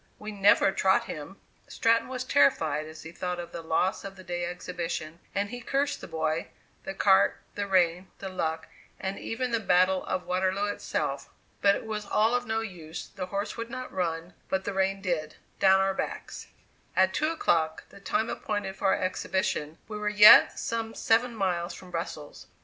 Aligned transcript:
We 0.17 0.31
never 0.31 0.71
trot 0.71 1.03
him." 1.03 1.37
Stratton 1.67 2.07
was 2.07 2.23
terrified 2.23 2.87
as 2.87 3.03
he 3.03 3.11
thought 3.11 3.39
of 3.39 3.51
the 3.51 3.61
loss 3.61 4.03
of 4.03 4.15
the 4.15 4.23
day 4.23 4.45
exhibition; 4.47 5.19
and 5.35 5.51
he 5.51 5.61
cursed 5.61 6.01
the 6.01 6.07
boy, 6.07 6.47
the 6.85 6.95
cart, 6.95 7.37
the 7.53 7.67
rain, 7.67 8.07
the 8.17 8.27
luck, 8.27 8.67
and 8.99 9.19
even 9.19 9.51
the 9.51 9.59
battle 9.59 10.03
of 10.07 10.25
Waterloo 10.25 10.65
itself. 10.65 11.29
But 11.61 11.75
it 11.75 11.85
was 11.85 12.07
all 12.07 12.33
of 12.33 12.47
no 12.47 12.61
use, 12.61 13.09
the 13.09 13.27
horse 13.27 13.57
would 13.57 13.69
not 13.69 13.93
run, 13.93 14.33
but 14.49 14.63
the 14.63 14.73
rain 14.73 15.01
did 15.03 15.35
down 15.59 15.79
our 15.81 15.93
backs. 15.93 16.47
At 16.95 17.13
two 17.13 17.29
o'clock, 17.29 17.83
the 17.89 17.99
time 17.99 18.27
appointed 18.31 18.75
for 18.77 18.87
our 18.87 18.95
exhibition, 19.03 19.77
we 19.87 19.99
were 19.99 20.09
yet 20.09 20.57
some 20.57 20.95
seven 20.95 21.35
miles 21.35 21.75
from 21.75 21.91
Brussels. 21.91 22.47